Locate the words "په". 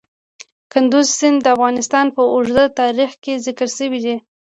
2.15-2.21